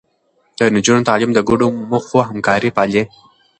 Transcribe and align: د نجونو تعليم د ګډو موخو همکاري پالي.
د 0.57 0.59
نجونو 0.75 1.07
تعليم 1.09 1.31
د 1.33 1.39
ګډو 1.49 1.67
موخو 1.89 2.17
همکاري 2.29 2.69
پالي. 2.77 3.03